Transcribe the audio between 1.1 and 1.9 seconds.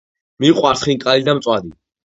და მწვადი